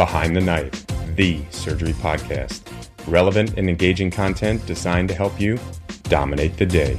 [0.00, 2.62] Behind the Knife, the surgery podcast.
[3.06, 5.58] Relevant and engaging content designed to help you
[6.04, 6.94] dominate the day.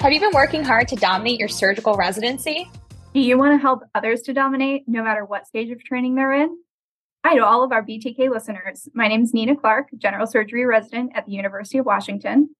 [0.00, 2.68] Have you been working hard to dominate your surgical residency?
[3.14, 6.32] Do you want to help others to dominate no matter what stage of training they're
[6.32, 6.58] in?
[7.24, 8.88] Hi to all of our BTK listeners.
[8.92, 12.56] My name is Nina Clark, general surgery resident at the University of Washington.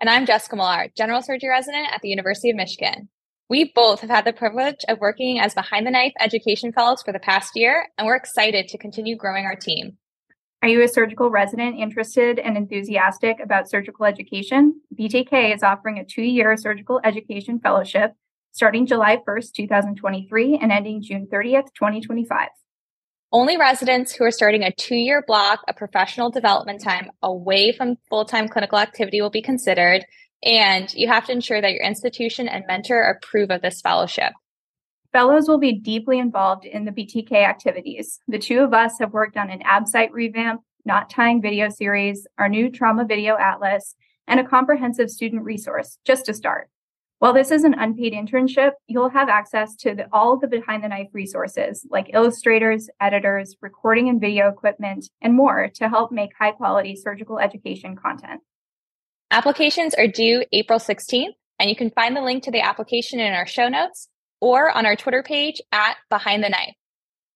[0.00, 3.08] And I'm Jessica Millar, general surgery resident at the University of Michigan.
[3.48, 7.12] We both have had the privilege of working as behind the knife education fellows for
[7.12, 9.96] the past year, and we're excited to continue growing our team.
[10.62, 14.80] Are you a surgical resident interested and enthusiastic about surgical education?
[14.98, 18.14] BTK is offering a two year surgical education fellowship
[18.50, 22.48] starting July 1st, 2023, and ending June 30th, 2025.
[23.34, 27.96] Only residents who are starting a two year block of professional development time away from
[28.08, 30.06] full time clinical activity will be considered.
[30.44, 34.34] And you have to ensure that your institution and mentor approve of this fellowship.
[35.10, 38.20] Fellows will be deeply involved in the BTK activities.
[38.28, 42.48] The two of us have worked on an ABSITE revamp, knot Tying video series, our
[42.48, 43.96] new trauma video atlas,
[44.28, 46.70] and a comprehensive student resource, just to start.
[47.18, 50.88] While this is an unpaid internship, you'll have access to the, all the behind the
[50.88, 56.52] knife resources like illustrators, editors, recording and video equipment, and more to help make high
[56.52, 58.40] quality surgical education content.
[59.30, 63.32] Applications are due April 16th, and you can find the link to the application in
[63.32, 64.08] our show notes
[64.40, 66.74] or on our Twitter page at Behind the Knife.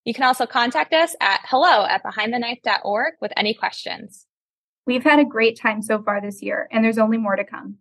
[0.05, 4.27] You can also contact us at hello at behindtheknife.org with any questions.
[4.87, 7.79] We've had a great time so far this year, and there's only more to come.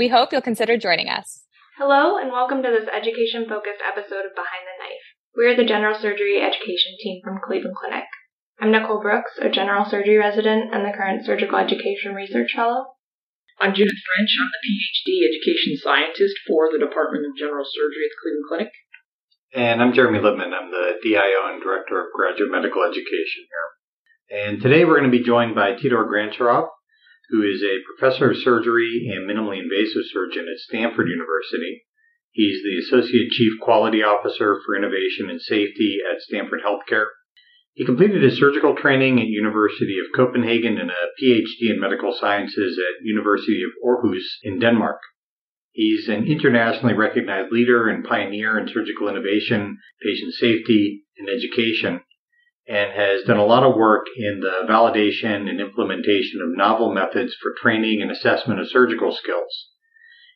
[0.00, 1.44] We hope you'll consider joining us.
[1.76, 5.04] Hello, and welcome to this education focused episode of Behind the Knife.
[5.36, 8.08] We're the general surgery education team from Cleveland Clinic.
[8.56, 12.96] I'm Nicole Brooks, a general surgery resident and the current surgical education research fellow.
[13.60, 14.32] I'm Judith French.
[14.40, 18.72] I'm the PhD education scientist for the Department of General Surgery at the Cleveland Clinic.
[19.52, 20.56] And I'm Jeremy Lipman.
[20.56, 23.68] I'm the DIO and Director of Graduate Medical Education here.
[24.32, 26.72] And today we're going to be joined by Teodor Grantcharov,
[27.30, 31.84] who is a professor of surgery and minimally invasive surgeon at Stanford University.
[32.32, 37.06] He's the Associate Chief Quality Officer for Innovation and Safety at Stanford Healthcare.
[37.74, 42.78] He completed his surgical training at University of Copenhagen and a PhD in medical sciences
[42.78, 45.00] at University of Aarhus in Denmark.
[45.72, 52.00] He's an internationally recognized leader and pioneer in surgical innovation, patient safety, and education,
[52.70, 57.34] and has done a lot of work in the validation and implementation of novel methods
[57.42, 59.66] for training and assessment of surgical skills.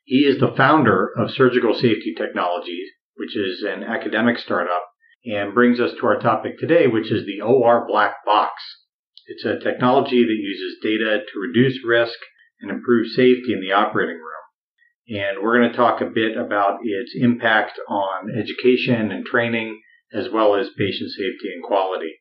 [0.03, 4.83] He is the founder of Surgical Safety Technologies, which is an academic startup
[5.25, 8.55] and brings us to our topic today, which is the OR black box.
[9.27, 12.19] It's a technology that uses data to reduce risk
[12.61, 15.21] and improve safety in the operating room.
[15.23, 19.81] And we're going to talk a bit about its impact on education and training,
[20.13, 22.17] as well as patient safety and quality.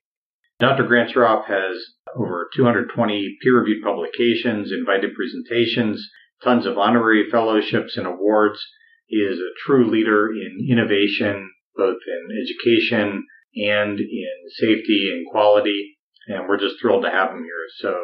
[0.59, 0.83] Dr.
[0.83, 1.77] Grantcharov has
[2.15, 6.07] over 220 peer reviewed publications, invited presentations,
[6.43, 8.59] tons of honorary fellowships and awards.
[9.07, 13.25] He is a true leader in innovation both in education
[13.55, 15.97] and in safety and quality.
[16.27, 17.65] And we're just thrilled to have him here.
[17.77, 17.95] So,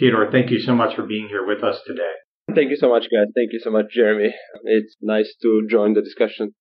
[0.00, 2.12] Teodor, thank you so much for being here with us today.
[2.54, 3.26] Thank you so much, guys.
[3.34, 4.34] Thank you so much, Jeremy.
[4.64, 6.54] It's nice to join the discussion.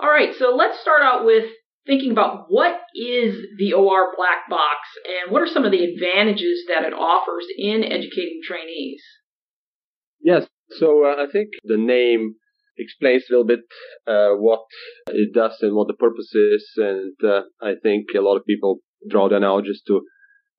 [0.00, 1.46] All right, so let's start out with
[1.88, 6.64] thinking about what is the OR black box and what are some of the advantages
[6.68, 9.02] that it offers in educating trainees?
[10.20, 12.34] Yes, so uh, I think the name
[12.76, 13.60] explains a little bit
[14.06, 14.60] uh, what
[15.08, 16.70] it does and what the purpose is.
[16.76, 20.02] And uh, I think a lot of people draw the analogies to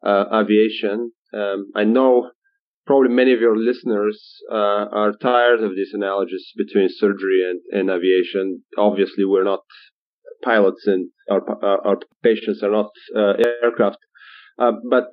[0.06, 1.12] uh, aviation.
[1.33, 2.31] Um, I know
[2.86, 4.19] probably many of your listeners
[4.51, 8.63] uh, are tired of these analogies between surgery and, and aviation.
[8.77, 9.62] Obviously, we're not
[10.43, 13.33] pilots and our, our, our patients are not uh,
[13.63, 13.97] aircraft.
[14.57, 15.09] Uh, but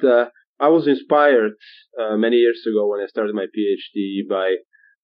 [0.58, 1.52] I was inspired
[1.98, 4.56] many years ago when I started my PhD by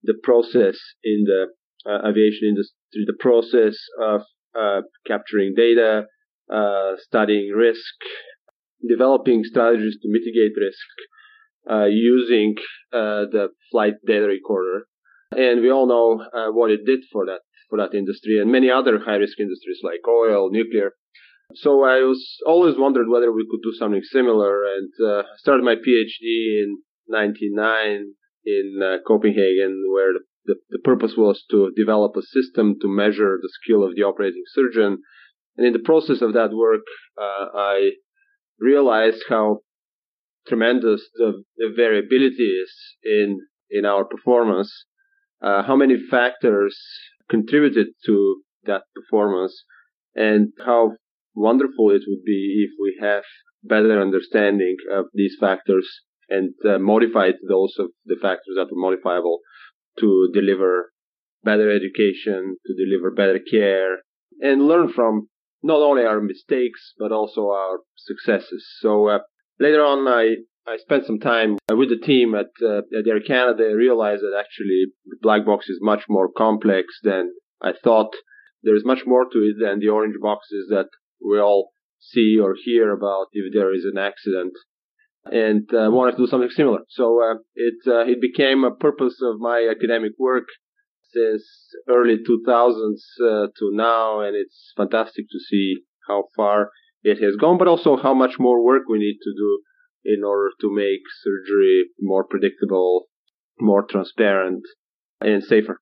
[0.03, 1.47] the process in the
[1.85, 4.21] uh, aviation industry, the process of
[4.57, 6.05] uh, capturing data,
[6.53, 7.95] uh, studying risk,
[8.87, 10.87] developing strategies to mitigate risk
[11.69, 12.55] uh, using
[12.91, 14.83] uh, the flight data recorder.
[15.31, 17.39] And we all know uh, what it did for that
[17.73, 20.91] for that industry and many other high risk industries like oil, nuclear.
[21.55, 25.75] So I was always wondered whether we could do something similar, and uh, started my
[25.75, 26.77] PhD in
[27.07, 28.13] '99
[28.45, 30.13] in uh, Copenhagen, where
[30.45, 34.43] the, the purpose was to develop a system to measure the skill of the operating
[34.53, 34.99] surgeon.
[35.57, 36.85] And in the process of that work,
[37.19, 37.91] uh, I
[38.59, 39.59] realized how
[40.47, 42.71] tremendous the, the, variability is
[43.03, 44.71] in in our performance.
[45.41, 46.77] Uh, how many factors
[47.35, 48.15] contributed to
[48.69, 49.55] that performance,
[50.15, 50.81] and how
[51.35, 53.23] wonderful it would be if we have
[53.63, 55.87] better understanding of these factors
[56.29, 59.39] and uh, modified those of the factors that are modifiable
[59.99, 60.91] to deliver
[61.43, 63.91] better education, to deliver better care,
[64.41, 65.27] and learn from
[65.61, 68.63] not only our mistakes but also our successes.
[68.79, 69.19] So uh,
[69.59, 70.23] later on, I
[70.65, 73.65] I spent some time with the team at, uh, at Air Canada.
[73.65, 78.13] I realized that actually the black box is much more complex than I thought.
[78.63, 80.87] There is much more to it than the orange boxes that
[81.21, 84.53] we all see or hear about if there is an accident
[85.25, 86.79] and uh, wanted to do something similar.
[86.89, 90.45] So uh, it uh, it became a purpose of my academic work
[91.11, 91.43] since
[91.89, 96.71] early 2000s uh, to now, and it's fantastic to see how far
[97.03, 99.59] it has gone, but also how much more work we need to do
[100.05, 103.05] in order to make surgery more predictable,
[103.59, 104.63] more transparent,
[105.21, 105.79] and safer.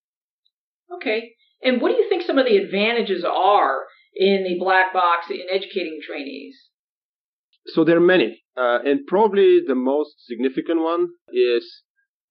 [0.96, 1.32] Okay.
[1.64, 3.82] And what do you think some of the advantages are
[4.16, 6.56] in the black box in educating trainees?
[7.68, 8.44] So there are many.
[8.58, 11.84] Uh, and probably the most significant one is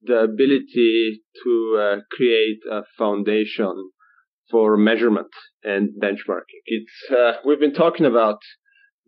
[0.02, 3.90] the ability to uh, create a foundation
[4.50, 5.28] for measurement
[5.62, 6.60] and benchmarking.
[6.66, 8.38] It's uh, we've been talking about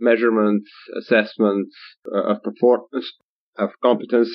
[0.03, 0.65] measurement,
[0.99, 1.75] assessments
[2.15, 3.13] uh, of performance,
[3.57, 4.31] of competence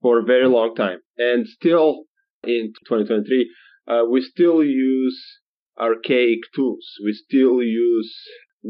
[0.00, 2.04] for a very long time, and still
[2.44, 3.50] in 2023,
[3.86, 5.40] uh, we still use
[5.78, 6.86] archaic tools.
[7.04, 8.12] We still use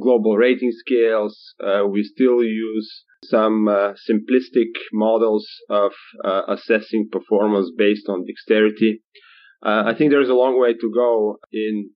[0.01, 1.55] global rating scales.
[1.63, 5.93] Uh, we still use some uh, simplistic models of
[6.25, 9.03] uh, assessing performance based on dexterity.
[9.65, 11.91] Uh, I think there's a long way to go in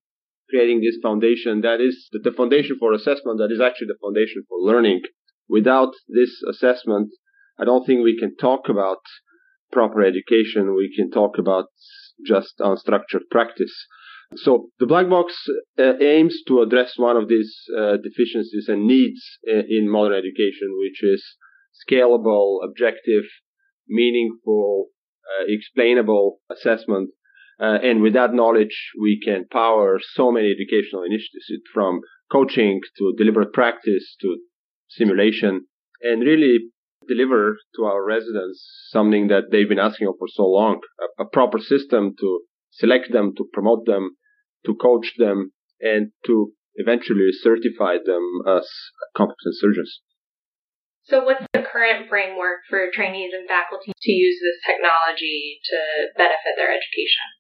[0.49, 4.59] creating this foundation that is the foundation for assessment that is actually the foundation for
[4.59, 5.03] learning.
[5.49, 7.11] Without this assessment,
[7.59, 8.99] I don't think we can talk about
[9.73, 10.75] proper education.
[10.75, 11.67] We can talk about
[12.25, 13.87] just unstructured practice.
[14.35, 15.35] So the black box
[15.79, 20.69] uh, aims to address one of these uh, deficiencies and needs uh, in modern education,
[20.79, 21.25] which is
[21.89, 23.25] scalable, objective,
[23.89, 24.89] meaningful,
[25.27, 27.11] uh, explainable assessment.
[27.59, 32.01] Uh, and with that knowledge, we can power so many educational initiatives from
[32.31, 34.37] coaching to deliberate practice to
[34.89, 35.67] simulation
[36.03, 36.59] and really
[37.09, 41.59] deliver to our residents something that they've been asking for so long, a, a proper
[41.59, 42.41] system to
[42.73, 44.17] select them, to promote them,
[44.67, 48.69] to coach them, and to eventually certify them as
[49.17, 50.01] competent surgeons.
[51.05, 55.79] So, what's the current framework for trainees and faculty to use this technology to
[56.19, 57.36] benefit their education?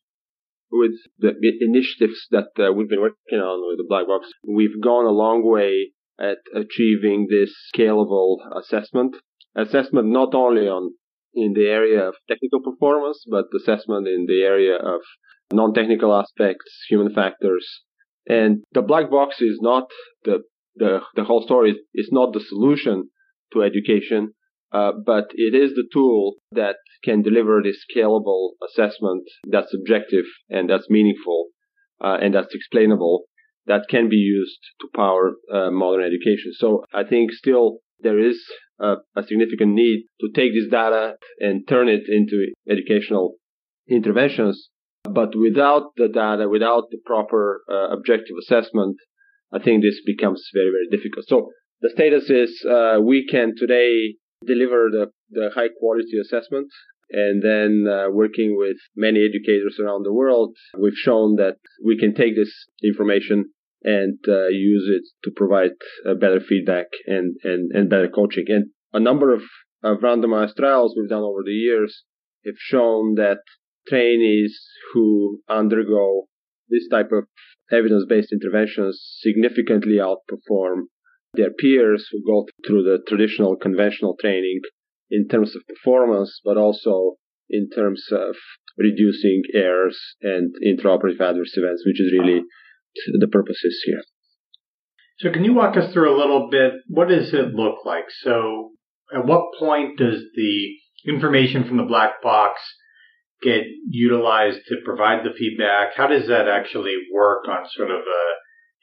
[0.70, 5.06] With the initiatives that uh, we've been working on with the black box, we've gone
[5.06, 9.16] a long way at achieving this scalable assessment.
[9.54, 10.94] Assessment not only on
[11.34, 15.00] in the area of technical performance, but assessment in the area of
[15.52, 17.82] non-technical aspects, human factors.
[18.28, 19.84] And the black box is not
[20.24, 20.40] the,
[20.74, 23.10] the, the whole story is not the solution
[23.52, 24.32] to education,
[24.72, 30.68] uh, but it is the tool that can deliver this scalable assessment that's objective and
[30.68, 31.46] that's meaningful
[32.02, 33.24] uh, and that's explainable
[33.66, 36.52] that can be used to power uh, modern education.
[36.54, 38.40] So I think still there is
[38.78, 43.34] a, a, significant need to take this data and turn it into educational
[43.88, 44.68] interventions.
[45.04, 48.96] But without the data, without the proper uh, objective assessment,
[49.52, 51.26] I think this becomes very, very difficult.
[51.28, 56.68] So the status is uh, we can today deliver the, the high quality assessment
[57.10, 62.14] and then uh, working with many educators around the world, we've shown that we can
[62.14, 63.52] take this information
[63.82, 65.70] and uh, use it to provide
[66.08, 68.46] uh, better feedback and, and, and better coaching.
[68.48, 69.42] And a number of,
[69.84, 72.02] of randomized trials we've done over the years
[72.44, 73.38] have shown that
[73.88, 74.58] trainees
[74.92, 76.26] who undergo
[76.68, 77.24] this type of
[77.70, 80.86] evidence-based interventions significantly outperform
[81.36, 84.60] their peers who go through the traditional conventional training
[85.10, 87.16] in terms of performance, but also
[87.48, 88.34] in terms of
[88.76, 92.42] reducing errors and intraoperative adverse events, which is really
[93.20, 94.02] the purposes here.
[95.18, 96.72] So, can you walk us through a little bit?
[96.88, 98.10] What does it look like?
[98.22, 98.72] So,
[99.14, 100.76] at what point does the
[101.06, 102.60] information from the black box
[103.42, 105.94] get utilized to provide the feedback?
[105.96, 108.24] How does that actually work on sort of a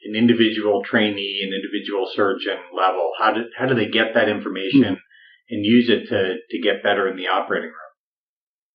[0.04, 3.12] an individual trainee, an individual surgeon level?
[3.18, 5.50] How do how do they get that information mm-hmm.
[5.50, 7.92] and use it to to get better in the operating room?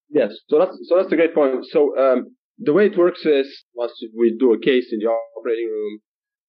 [0.09, 1.65] Yes, so that's so that's a great point.
[1.69, 5.69] So um, the way it works is once we do a case in the operating
[5.69, 5.99] room,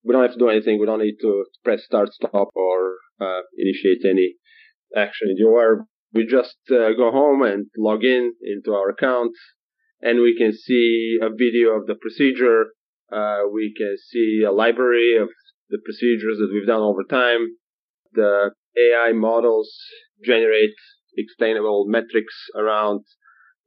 [0.04, 0.80] we don't have to do anything.
[0.80, 4.34] We don't need to press start, stop, or uh, initiate any
[4.96, 5.87] action in the OR.
[6.12, 9.32] We just uh, go home and log in into our account,
[10.00, 12.72] and we can see a video of the procedure
[13.12, 15.29] uh, we can see a library of
[15.69, 17.57] the procedures that we've done over time.
[18.12, 19.73] The AI models
[20.25, 20.75] generate
[21.17, 23.05] explainable metrics around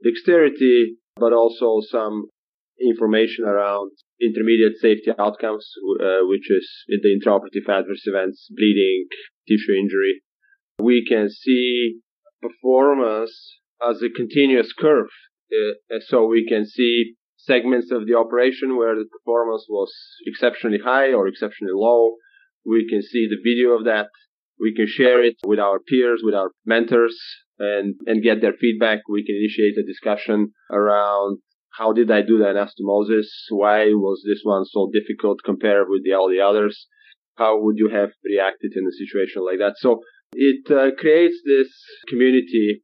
[0.03, 2.25] dexterity, but also some
[2.81, 5.67] information around intermediate safety outcomes,
[6.01, 9.05] uh, which is the intraoperative adverse events, bleeding,
[9.47, 10.21] tissue injury.
[10.79, 11.99] We can see
[12.41, 15.09] performance as a continuous curve.
[15.51, 19.91] Uh, so we can see segments of the operation where the performance was
[20.25, 22.15] exceptionally high or exceptionally low.
[22.65, 24.07] We can see the video of that.
[24.59, 27.17] We can share it with our peers, with our mentors,
[27.59, 28.99] and, and get their feedback.
[29.09, 31.39] We can initiate a discussion around
[31.77, 33.27] how did I do the anastomosis?
[33.49, 36.87] Why was this one so difficult compared with the, all the others?
[37.35, 39.73] How would you have reacted in a situation like that?
[39.77, 40.01] So
[40.33, 41.69] it uh, creates this
[42.07, 42.83] community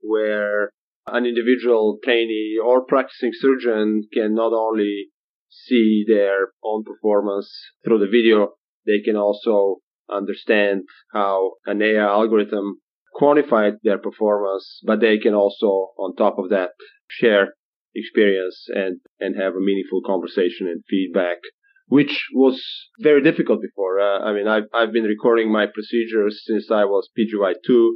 [0.00, 0.72] where
[1.06, 5.08] an individual trainee or practicing surgeon can not only
[5.48, 7.52] see their own performance
[7.84, 8.54] through the video,
[8.86, 9.78] they can also
[10.10, 10.82] understand
[11.12, 12.80] how an AI algorithm
[13.14, 16.70] quantified their performance, but they can also, on top of that,
[17.08, 17.54] share
[17.94, 21.38] experience and, and have a meaningful conversation and feedback,
[21.88, 22.62] which was
[23.00, 24.00] very difficult before.
[24.00, 27.90] Uh, I mean, I've, I've been recording my procedures since I was PGY2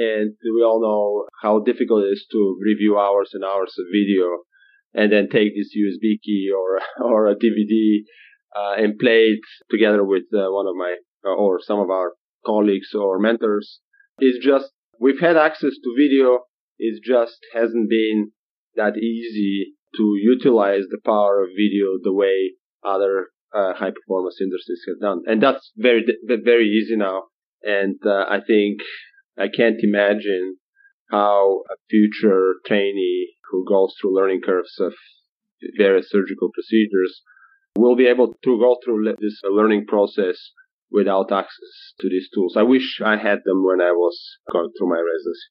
[0.00, 4.38] and we all know how difficult it is to review hours and hours of video
[4.94, 7.98] and then take this USB key or, or a DVD
[8.56, 9.40] uh, and play it
[9.70, 12.14] together with uh, one of my uh, or some of our
[12.46, 13.80] colleagues or mentors.
[14.18, 16.40] It's just, we've had access to video.
[16.78, 18.32] It just hasn't been
[18.76, 22.52] that easy to utilize the power of video the way
[22.82, 25.24] other uh, high performance industries have done.
[25.26, 27.24] And that's very, very easy now.
[27.62, 28.80] And uh, I think
[29.40, 30.56] I can't imagine
[31.10, 34.92] how a future trainee who goes through learning curves of
[35.76, 37.22] various surgical procedures
[37.76, 40.36] will be able to go through this learning process
[40.90, 42.56] without access to these tools.
[42.56, 44.18] I wish I had them when I was
[44.52, 45.48] going through my residency.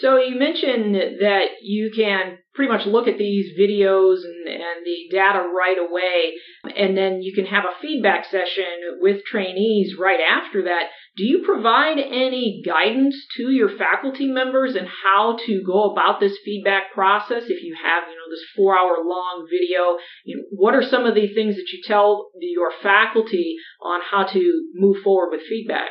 [0.00, 5.08] So you mentioned that you can pretty much look at these videos and, and the
[5.10, 6.32] data right away,
[6.74, 10.84] and then you can have a feedback session with trainees right after that.
[11.14, 16.38] Do you provide any guidance to your faculty members and how to go about this
[16.42, 17.44] feedback process?
[17.48, 21.04] If you have, you know, this four hour long video, you know, what are some
[21.04, 25.90] of the things that you tell your faculty on how to move forward with feedback?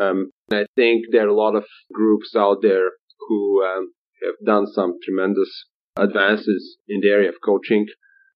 [0.00, 2.90] Um, I think there are a lot of groups out there
[3.28, 3.92] who um,
[4.24, 7.86] have done some tremendous advances in the area of coaching.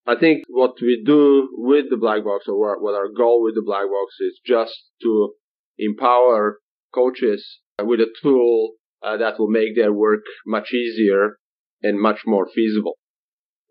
[0.07, 3.63] I think what we do with the black box or what our goal with the
[3.65, 5.33] black box is just to
[5.79, 6.59] empower
[6.95, 11.39] coaches with a tool uh, that will make their work much easier
[11.83, 12.95] and much more feasible.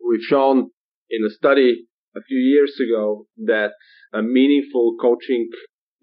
[0.08, 0.72] We've shown
[1.10, 3.72] in a study a few years ago that
[4.14, 5.50] a meaningful coaching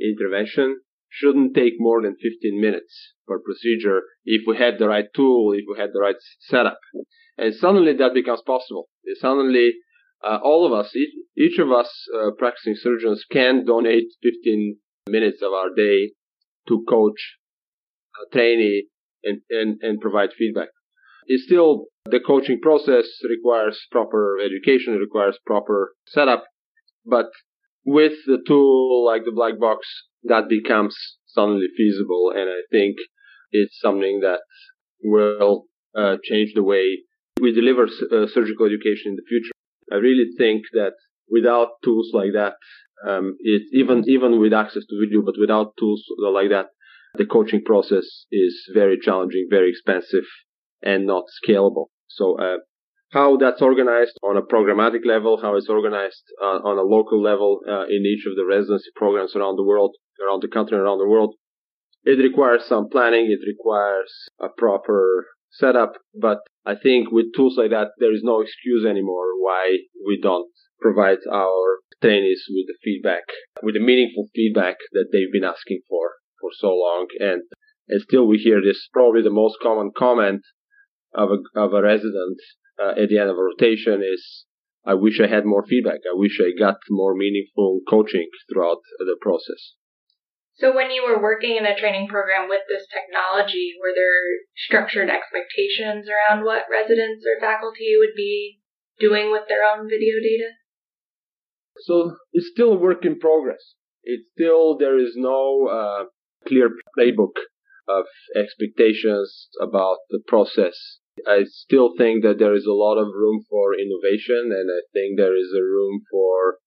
[0.00, 0.80] intervention
[1.12, 5.64] shouldn't take more than 15 minutes per procedure if we had the right tool, if
[5.68, 6.78] we had the right setup.
[7.36, 8.88] And suddenly that becomes possible.
[9.20, 9.72] Suddenly,
[10.24, 14.76] uh, all of us, each, each of us uh, practicing surgeons can donate 15
[15.08, 16.12] minutes of our day
[16.68, 17.36] to coach
[18.16, 18.86] a trainee
[19.24, 20.68] and, and, and provide feedback.
[21.26, 26.44] It's still the coaching process requires proper education, requires proper setup,
[27.04, 27.26] but
[27.84, 29.86] with the tool like the black box,
[30.24, 30.96] that becomes
[31.26, 32.32] suddenly feasible.
[32.34, 32.96] And I think
[33.50, 34.40] it's something that
[35.02, 36.98] will uh, change the way
[37.40, 39.52] we deliver uh, surgical education in the future.
[39.90, 40.92] I really think that
[41.28, 42.54] without tools like that,
[43.06, 46.66] um, it even even with access to video, but without tools like that,
[47.14, 50.24] the coaching process is very challenging, very expensive,
[50.82, 51.86] and not scalable.
[52.08, 52.58] So uh,
[53.12, 57.60] how that's organized on a programmatic level, how it's organized uh, on a local level
[57.68, 61.08] uh, in each of the residency programs around the world, around the country, around the
[61.08, 61.34] world.
[62.04, 63.26] It requires some planning.
[63.30, 65.92] It requires a proper setup.
[66.18, 69.76] But I think with tools like that, there is no excuse anymore why
[70.06, 70.50] we don't
[70.80, 73.24] provide our trainees with the feedback,
[73.62, 77.08] with the meaningful feedback that they've been asking for for so long.
[77.20, 77.42] And,
[77.88, 80.40] and still we hear this probably the most common comment
[81.14, 82.38] of a, of a resident
[82.80, 84.44] uh, at the end of a rotation is,
[84.84, 86.00] I wish I had more feedback.
[86.06, 89.74] I wish I got more meaningful coaching throughout the process.
[90.54, 95.08] So when you were working in a training program with this technology, were there structured
[95.08, 98.60] expectations around what residents or faculty would be
[98.98, 100.50] doing with their own video data?
[101.84, 103.74] So it's still a work in progress.
[104.04, 106.04] It's still, there is no uh,
[106.46, 107.38] clear playbook
[107.88, 108.04] of
[108.36, 110.98] expectations about the process.
[111.26, 115.16] I still think that there is a lot of room for innovation and I think
[115.16, 116.58] there is a room for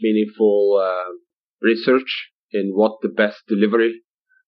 [0.00, 1.12] meaningful uh,
[1.60, 4.02] research in what the best delivery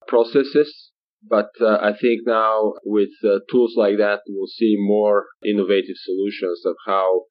[0.06, 0.90] process is.
[1.28, 6.62] But uh, I think now with uh, tools like that, we'll see more innovative solutions
[6.64, 7.24] of how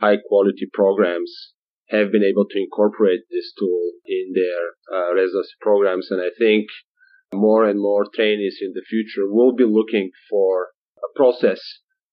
[0.00, 1.52] high quality programs
[1.88, 6.10] have been able to incorporate this tool in their uh, residency programs.
[6.10, 6.68] And I think
[7.34, 10.68] more and more trainees in the future will be looking for
[11.14, 11.60] process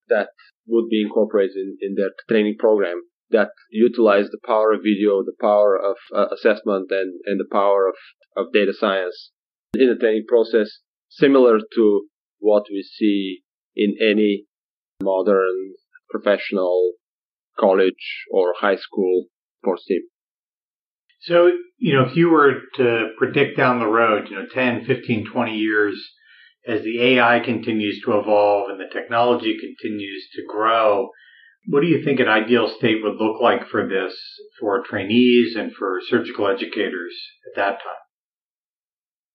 [0.10, 0.30] that
[0.68, 5.36] would be incorporated in, in their training program that utilize the power of video, the
[5.40, 7.96] power of uh, assessment, and, and the power of,
[8.36, 9.32] of data science
[9.74, 10.80] in the training process,
[11.10, 12.08] similar to
[12.40, 13.40] what we see
[13.76, 14.46] in any
[15.02, 15.74] modern
[16.10, 16.94] professional
[17.58, 19.26] college or high school
[19.62, 20.02] sports team.
[21.22, 25.28] So, you know, if you were to predict down the road, you know, 10, 15,
[25.32, 25.96] 20 years,
[26.68, 31.10] as the AI continues to evolve and the technology continues to grow,
[31.68, 34.14] what do you think an ideal state would look like for this,
[34.60, 37.16] for trainees and for surgical educators
[37.52, 38.02] at that time?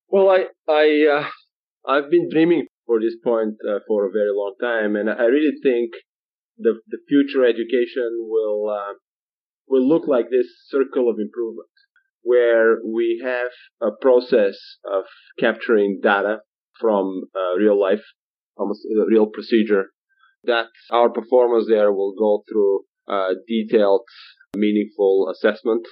[0.09, 4.55] Well, I, I, uh, I've been dreaming for this point uh, for a very long
[4.61, 5.91] time, and I really think
[6.57, 8.93] the the future education will uh,
[9.67, 11.69] will look like this circle of improvement,
[12.23, 14.57] where we have a process
[14.89, 15.03] of
[15.39, 16.39] capturing data
[16.79, 18.03] from uh, real life,
[18.55, 19.85] almost a real procedure,
[20.43, 24.03] that our performers there will go through a detailed,
[24.55, 25.85] meaningful assessment.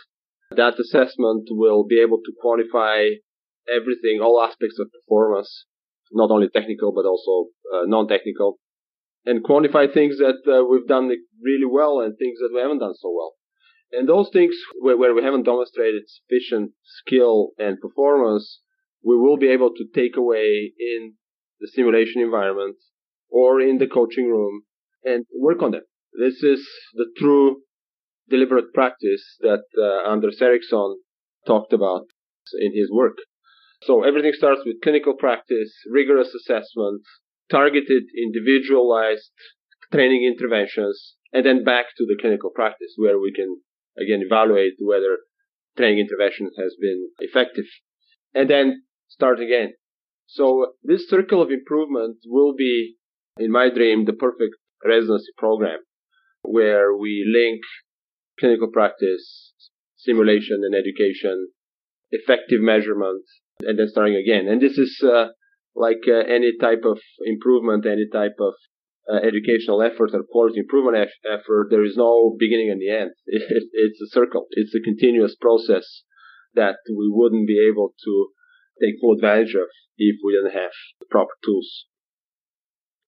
[0.52, 3.16] That assessment will be able to quantify
[3.68, 5.66] everything, all aspects of performance,
[6.12, 8.60] not only technical but also uh, non-technical,
[9.26, 11.10] and quantify things that uh, we've done
[11.42, 13.34] really well and things that we haven't done so well.
[13.92, 18.62] And those things where, where we haven't demonstrated sufficient skill and performance,
[19.06, 21.14] we will be able to take away in
[21.60, 22.76] the simulation environment
[23.30, 24.64] or in the coaching room
[25.04, 25.84] and work on them.
[26.20, 27.62] This is the true
[28.30, 30.98] deliberate practice that uh, Anders Ericsson
[31.46, 32.06] talked about
[32.60, 33.18] in his work.
[33.84, 37.02] So everything starts with clinical practice, rigorous assessment,
[37.52, 39.30] targeted, individualized
[39.92, 43.62] training interventions, and then back to the clinical practice where we can
[43.98, 45.18] again evaluate whether
[45.78, 47.66] training intervention has been effective.
[48.34, 48.84] And then
[49.16, 49.74] start again.
[50.28, 52.96] So this circle of improvement will be,
[53.38, 55.80] in my dream, the perfect residency program
[56.42, 57.62] where we link
[58.40, 59.54] clinical practice,
[59.96, 61.48] simulation and education,
[62.12, 63.24] effective measurement,
[63.62, 64.48] and then starting again.
[64.48, 65.30] And this is uh,
[65.76, 68.54] like uh, any type of improvement, any type of
[69.10, 73.12] uh, educational effort or quality improvement effort, there is no beginning and the end.
[73.26, 74.46] It, it, it's a circle.
[74.52, 76.04] It's a continuous process
[76.54, 78.28] that we wouldn't be able to
[78.82, 81.86] take full advantage of if we didn't have the proper tools.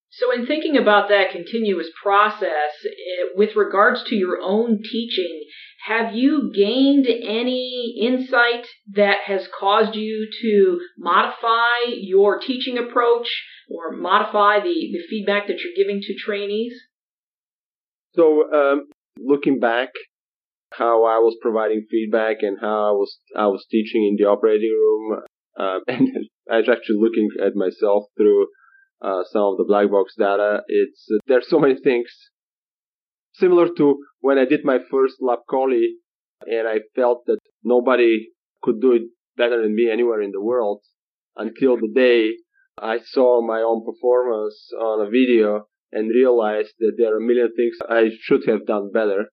[0.09, 2.71] So, in thinking about that continuous process,
[3.35, 5.43] with regards to your own teaching,
[5.85, 13.27] have you gained any insight that has caused you to modify your teaching approach
[13.69, 16.73] or modify the, the feedback that you're giving to trainees?
[18.15, 18.87] So, um,
[19.19, 19.89] looking back,
[20.71, 24.71] how I was providing feedback and how I was I was teaching in the operating
[24.71, 25.21] room,
[25.59, 26.09] uh, and
[26.51, 28.47] I was actually looking at myself through
[29.01, 30.61] uh, some of the black box data.
[30.67, 32.09] It's uh, there's so many things
[33.33, 35.81] similar to when I did my first lap chole,
[36.45, 38.29] and I felt that nobody
[38.61, 39.03] could do it
[39.35, 40.81] better than me anywhere in the world
[41.35, 42.31] until the day
[42.79, 47.49] I saw my own performance on a video and realized that there are a million
[47.55, 49.25] things I should have done better.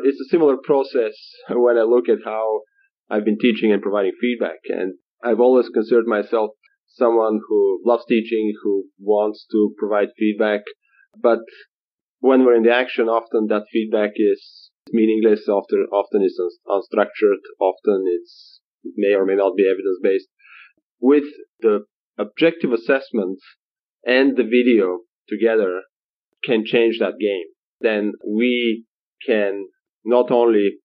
[0.00, 1.14] It's a similar process
[1.50, 2.62] when I look at how
[3.10, 4.58] I've been teaching and providing feedback.
[4.68, 6.50] And I've always considered myself
[6.86, 10.60] someone who loves teaching, who wants to provide feedback.
[11.20, 11.40] But
[12.20, 15.48] when we're in the action, often that feedback is meaningless.
[15.48, 17.42] Often, often it's unstructured.
[17.60, 20.28] Often it's it may or may not be evidence based.
[21.00, 21.24] With
[21.60, 21.84] the
[22.18, 23.38] objective assessment
[24.04, 25.82] and the video together
[26.44, 27.46] can change that game.
[27.80, 28.84] Then we
[29.26, 29.66] can
[30.04, 30.78] not only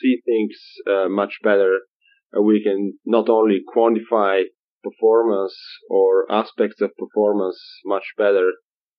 [0.00, 1.80] see things uh, much better.
[2.36, 4.42] Uh, we can not only quantify
[4.82, 5.56] performance
[5.88, 8.52] or aspects of performance much better,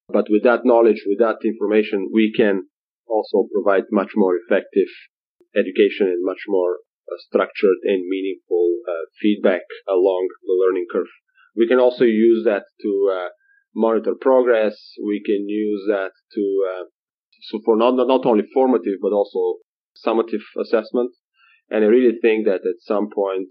[0.07, 2.67] but with that knowledge, with that information, we can
[3.07, 4.89] also provide much more effective
[5.55, 6.79] education and much more
[7.11, 11.07] uh, structured and meaningful uh, feedback along the learning curve.
[11.55, 13.29] We can also use that to uh,
[13.75, 14.75] monitor progress.
[15.03, 16.83] We can use that to uh,
[17.49, 19.59] so for not not only formative but also
[20.05, 21.11] summative assessment.
[21.69, 23.49] And I really think that at some point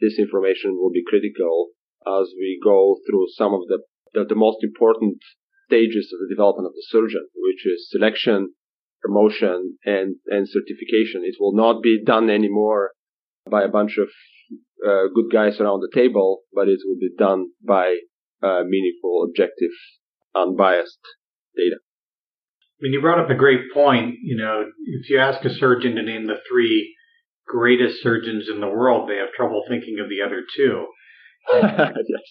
[0.00, 1.68] this information will be critical
[2.06, 3.78] as we go through some of the
[4.14, 5.18] the, the most important
[5.66, 8.54] stages of the development of the surgeon, which is selection,
[9.02, 11.22] promotion, and and certification.
[11.24, 12.92] It will not be done anymore
[13.50, 14.08] by a bunch of
[14.86, 17.98] uh, good guys around the table, but it will be done by
[18.42, 19.74] uh, meaningful, objective,
[20.34, 21.00] unbiased
[21.56, 21.76] data.
[21.80, 24.14] I mean, you brought up a great point.
[24.22, 26.94] You know, if you ask a surgeon to name the three
[27.48, 30.86] greatest surgeons in the world, they have trouble thinking of the other two.
[31.52, 32.22] yes.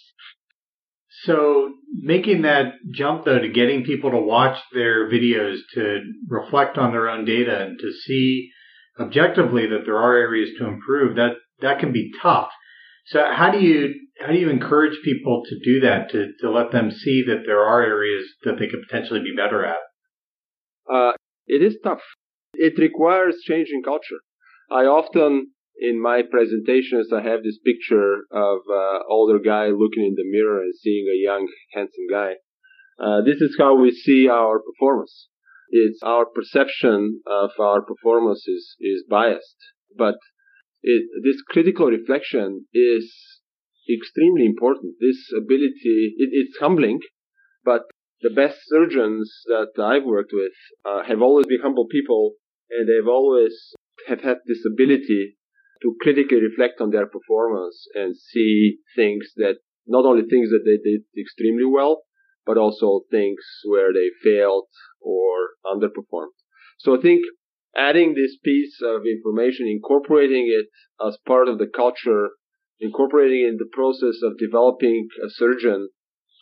[1.23, 6.91] So making that jump though to getting people to watch their videos, to reflect on
[6.91, 8.49] their own data and to see
[8.99, 12.49] objectively that there are areas to improve, that, that can be tough.
[13.07, 16.71] So how do you, how do you encourage people to do that, to, to let
[16.71, 19.77] them see that there are areas that they could potentially be better at?
[20.91, 21.13] Uh,
[21.47, 22.01] it is tough.
[22.53, 24.19] It requires changing culture.
[24.69, 30.15] I often, in my presentations, I have this picture of uh, older guy looking in
[30.15, 32.33] the mirror and seeing a young, handsome guy.
[32.99, 35.27] Uh, this is how we see our performance.
[35.69, 39.57] It's our perception of our performance is, is biased,
[39.97, 40.15] but
[40.81, 43.13] it, this critical reflection is
[43.89, 44.95] extremely important.
[44.99, 46.99] This ability, it, it's humbling,
[47.63, 47.83] but
[48.21, 50.53] the best surgeons that I've worked with
[50.85, 52.33] uh, have always been humble people,
[52.69, 53.73] and they've always
[54.07, 55.37] have had this ability
[55.81, 60.77] to critically reflect on their performance and see things that not only things that they
[60.77, 62.03] did extremely well,
[62.45, 64.65] but also things where they failed
[65.01, 66.35] or underperformed.
[66.79, 67.21] So I think
[67.75, 70.67] adding this piece of information, incorporating it
[71.05, 72.29] as part of the culture,
[72.79, 75.89] incorporating it in the process of developing a surgeon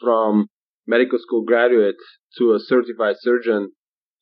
[0.01, 0.47] from
[0.87, 1.95] medical school graduate
[2.37, 3.71] to a certified surgeon,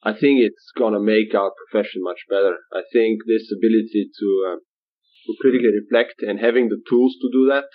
[0.05, 2.57] I think it's to make our profession much better.
[2.73, 7.47] I think this ability to, uh, to critically reflect and having the tools to do
[7.49, 7.69] that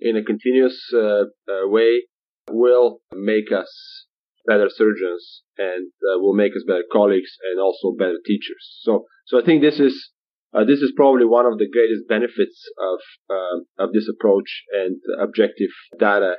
[0.00, 2.04] in a continuous uh, uh, way
[2.50, 4.06] will make us
[4.46, 8.78] better surgeons and uh, will make us better colleagues and also better teachers.
[8.80, 10.10] So, so I think this is
[10.54, 14.96] uh, this is probably one of the greatest benefits of uh, of this approach and
[15.20, 16.36] objective data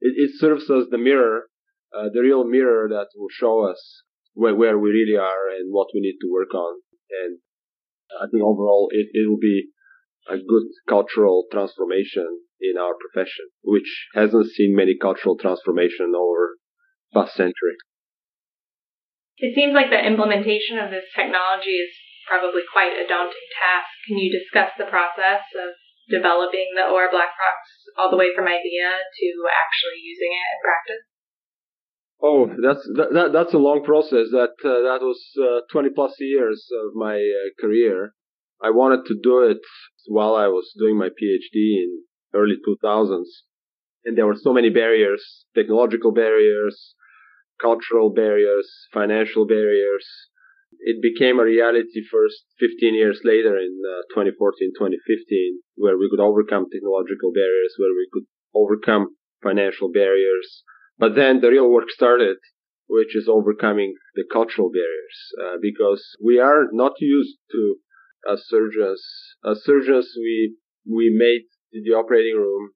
[0.00, 1.44] it, it serves as the mirror,
[1.92, 4.02] the real mirror that will show us
[4.34, 6.82] where, where we really are and what we need to work on.
[7.24, 7.38] And
[8.20, 9.70] I think overall it, it will be
[10.28, 16.56] a good cultural transformation in our profession, which hasn't seen many cultural transformation over
[17.12, 17.78] past century.
[19.38, 21.90] It seems like the implementation of this technology is
[22.26, 23.90] probably quite a daunting task.
[24.06, 25.76] Can you discuss the process of
[26.08, 27.58] developing the OR Black Box
[27.98, 31.04] all the way from idea to actually using it in practice?
[32.26, 34.28] Oh, that's that, that's a long process.
[34.32, 38.14] That uh, that was uh, 20 plus years of my uh, career.
[38.62, 39.60] I wanted to do it
[40.08, 42.02] while I was doing my PhD in
[42.34, 43.44] early 2000s,
[44.04, 46.94] and there were so many barriers: technological barriers,
[47.60, 50.06] cultural barriers, financial barriers,
[50.80, 56.20] it became a reality first 15 years later in uh, 2014, 2015, where we could
[56.20, 60.64] overcome technological barriers, where we could overcome financial barriers.
[60.98, 62.36] But then the real work started,
[62.88, 67.76] which is overcoming the cultural barriers, uh, because we are not used to,
[68.30, 69.02] as surgeons,
[69.44, 70.56] as surgeons, we,
[70.88, 72.70] we made the operating room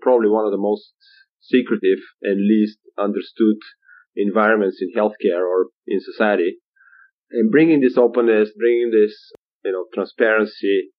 [0.00, 0.92] probably one of the most
[1.40, 3.56] secretive and least understood
[4.16, 6.58] environments in healthcare or in society
[7.30, 9.32] and bringing this openness, bringing this,
[9.64, 10.90] you know, transparency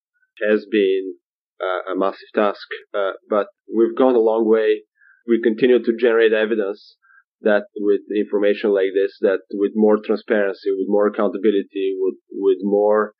[0.47, 1.15] has been
[1.61, 2.67] uh, a massive task.
[2.93, 4.83] Uh, but we've gone a long way.
[5.27, 6.97] We continue to generate evidence
[7.41, 13.13] that with information like this, that with more transparency, with more accountability, with, with more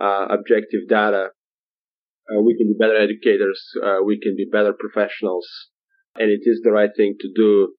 [0.00, 1.30] uh, objective data,
[2.30, 5.46] uh, we can be better educators, uh, we can be better professionals,
[6.14, 7.74] and it is the right thing to do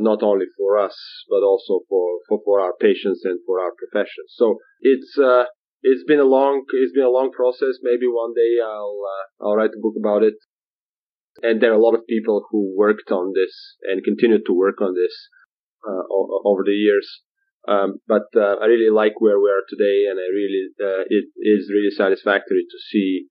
[0.00, 0.96] not only for us,
[1.30, 4.24] but also for, for, for our patients and for our profession.
[4.28, 5.44] So it's, uh,
[5.82, 7.78] it's been a long, it's been a long process.
[7.82, 10.34] Maybe one day I'll, uh, I'll write a book about it.
[11.42, 14.80] And there are a lot of people who worked on this and continue to work
[14.80, 15.14] on this,
[15.86, 16.02] uh,
[16.44, 17.22] over the years.
[17.66, 21.32] Um, but uh, I really like where we are today, and I really uh, it
[21.40, 23.26] is really satisfactory to see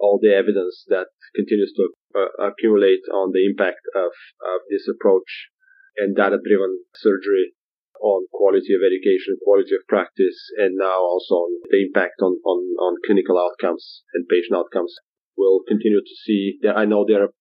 [0.00, 1.88] all the evidence that continues to
[2.18, 4.10] uh, accumulate on the impact of,
[4.42, 5.48] of this approach
[5.96, 7.54] and data-driven surgery
[8.02, 12.58] on quality of education, quality of practice, and now also on the impact on, on,
[12.76, 14.92] on clinical outcomes and patient outcomes.
[15.38, 17.32] We'll continue to see that I know there are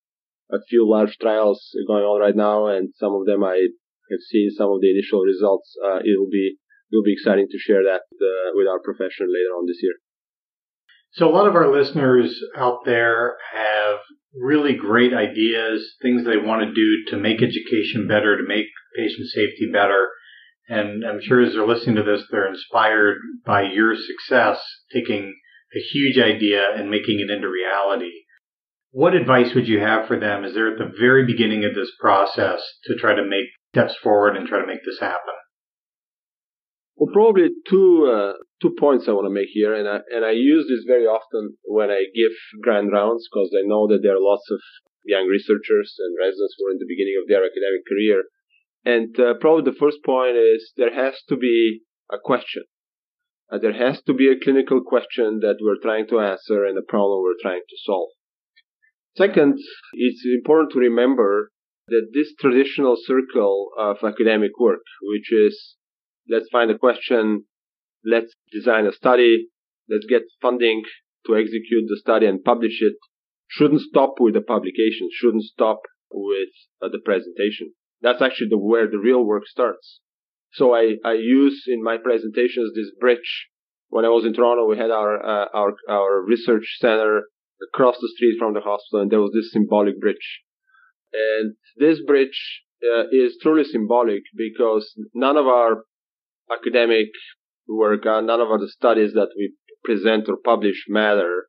[0.52, 3.56] a few large trials going on right now, and some of them I
[4.12, 5.76] have seen some of the initial results.
[5.84, 6.58] Uh, it will be
[6.92, 9.96] will be exciting to share that uh, with our profession later on this year.
[11.14, 14.00] So a lot of our listeners out there have
[14.38, 19.28] really great ideas, things they want to do to make education better, to make patient
[19.28, 20.10] safety better.
[20.68, 24.60] And I'm sure as they're listening to this, they're inspired by your success,
[24.92, 25.34] taking
[25.76, 28.12] a huge idea and making it into reality.
[28.96, 31.92] What advice would you have for them as they're at the very beginning of this
[32.00, 35.36] process to try to make steps forward and try to make this happen?
[36.96, 40.32] Well, probably two uh, two points I want to make here, and I and I
[40.32, 42.32] use this very often when I give
[42.64, 44.62] grand rounds because I know that there are lots of
[45.04, 48.24] young researchers and residents who are in the beginning of their academic career.
[48.86, 52.64] And uh, probably the first point is there has to be a question.
[53.52, 56.88] Uh, there has to be a clinical question that we're trying to answer and a
[56.88, 58.15] problem we're trying to solve.
[59.18, 59.58] Second,
[59.94, 61.52] it's important to remember
[61.88, 65.76] that this traditional circle of academic work, which is
[66.30, 67.46] let's find a question,
[68.04, 69.48] let's design a study,
[69.90, 70.84] let's get funding
[71.28, 72.96] to execute the study and publish it,
[73.48, 76.50] shouldn't stop with the publication, shouldn't stop with
[76.82, 77.74] uh, the presentation.
[78.02, 80.02] That's actually the, where the real work starts.
[80.54, 83.48] So I, I use in my presentations this bridge.
[83.90, 87.24] When I was in Toronto, we had our, uh, our, our research center
[87.70, 90.42] across the street from the hospital, and there was this symbolic bridge.
[91.14, 95.84] And this bridge uh, is truly symbolic because none of our
[96.52, 97.08] academic
[97.68, 101.46] work, uh, none of our studies that we present or publish matter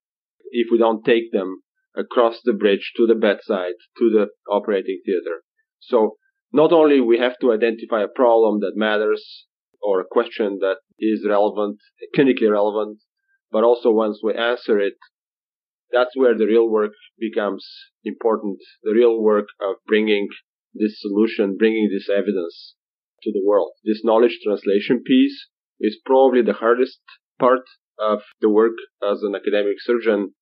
[0.51, 1.63] if we don't take them
[1.97, 5.43] across the bridge to the bedside, to the operating theater.
[5.81, 6.17] So
[6.53, 9.47] not only we have to identify a problem that matters
[9.83, 11.79] or a question that is relevant,
[12.17, 12.99] clinically relevant,
[13.51, 14.95] but also once we answer it,
[15.93, 17.67] that's where the real work becomes
[18.05, 18.59] important.
[18.83, 20.29] The real work of bringing
[20.75, 22.75] this solution, bringing this evidence
[23.23, 23.73] to the world.
[23.85, 25.49] This knowledge translation piece
[25.81, 27.01] is probably the hardest
[27.39, 27.63] part
[27.99, 30.33] of the work as an academic surgeon,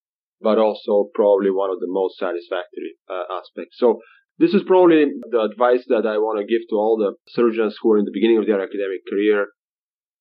[0.40, 3.76] but also probably one of the most satisfactory uh, aspects.
[3.78, 4.00] So
[4.38, 7.92] this is probably the advice that I want to give to all the surgeons who
[7.92, 9.48] are in the beginning of their academic career.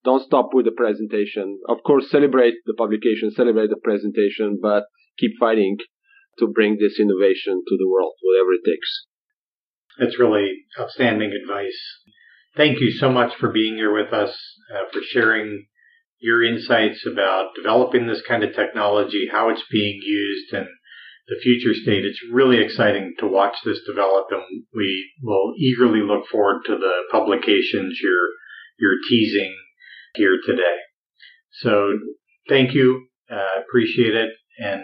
[0.03, 1.59] Don't stop with the presentation.
[1.67, 4.83] Of course, celebrate the publication, celebrate the presentation, but
[5.17, 5.77] keep fighting
[6.39, 9.05] to bring this innovation to the world, whatever it takes.
[9.99, 11.79] That's really outstanding advice.
[12.55, 14.35] Thank you so much for being here with us,
[14.73, 15.65] uh, for sharing
[16.19, 20.67] your insights about developing this kind of technology, how it's being used, and
[21.27, 22.05] the future state.
[22.05, 26.93] It's really exciting to watch this develop, and we will eagerly look forward to the
[27.11, 28.29] publications you're
[28.79, 29.55] you're teasing
[30.15, 30.77] here today.
[31.61, 31.93] So,
[32.49, 34.83] thank you, uh, appreciate it, and